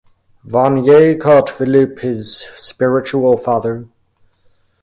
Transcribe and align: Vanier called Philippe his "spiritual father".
Vanier 0.43 1.15
called 1.21 1.47
Philippe 1.47 2.01
his 2.01 2.35
"spiritual 2.55 3.37
father". 3.37 3.85